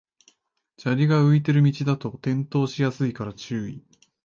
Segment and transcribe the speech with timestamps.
[0.79, 3.85] 砂利が浮いてる道だと転倒しやすいから注意